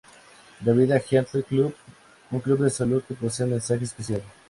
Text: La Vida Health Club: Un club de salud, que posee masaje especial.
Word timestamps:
La 0.65 0.73
Vida 0.73 0.95
Health 0.97 1.45
Club: 1.47 1.71
Un 2.31 2.39
club 2.39 2.63
de 2.63 2.71
salud, 2.71 3.03
que 3.07 3.13
posee 3.13 3.45
masaje 3.45 3.83
especial. 3.85 4.23